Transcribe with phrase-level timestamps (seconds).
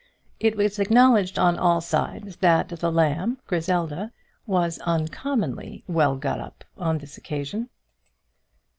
[0.39, 4.11] It was acknowledged on all sides that the Lamb, Griselda,
[4.47, 7.69] was uncommonly well got up on this occasion.